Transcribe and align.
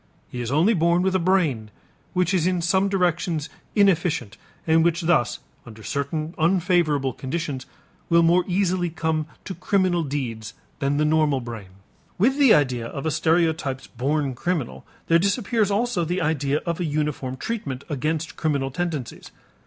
He 0.31 0.41
is 0.41 0.51
only 0.51 0.73
born 0.73 1.03
with 1.03 1.13
a 1.13 1.19
brain 1.19 1.69
which 2.13 2.33
is 2.33 2.47
in 2.47 2.63
some 2.63 2.89
directions 2.89 3.49
inefficient 3.75 4.35
and 4.65 4.83
which 4.83 5.01
thus, 5.01 5.37
under 5.63 5.83
certain 5.83 6.33
unfavorable 6.39 7.13
conditions, 7.13 7.67
will 8.09 8.23
more 8.23 8.43
easily 8.47 8.89
come 8.89 9.27
to 9.45 9.53
criminal 9.53 10.01
deeds 10.01 10.55
than 10.79 10.97
the 10.97 11.05
normal 11.05 11.39
brain. 11.39 11.69
With 12.17 12.39
the 12.39 12.51
idea 12.51 12.87
of 12.87 13.05
a 13.05 13.11
stereotyped 13.11 13.95
born 13.95 14.33
criminal 14.33 14.87
there 15.05 15.19
disappears 15.19 15.69
also 15.69 16.03
the 16.03 16.19
idea 16.19 16.61
of 16.65 16.79
a 16.79 16.85
uniform 16.85 17.37
treatment 17.37 17.83
against 17.87 18.35
criminal 18.35 18.71
tendencies. 18.71 19.29